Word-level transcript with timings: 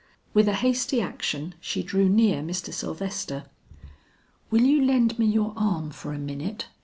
With 0.33 0.47
a 0.47 0.55
hasty 0.55 0.99
action 0.99 1.53
she 1.61 1.83
drew 1.83 2.09
near 2.09 2.41
Mr. 2.41 2.73
Sylvester. 2.73 3.45
"Will 4.49 4.61
you 4.63 4.83
lend 4.83 5.19
me 5.19 5.27
your 5.27 5.53
arm 5.55 5.91
for 5.91 6.11
a 6.11 6.17
minute?" 6.17 6.65